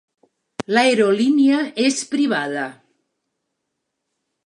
L'aerolínia 0.75 1.61
és 1.91 2.01
privada. 2.17 2.67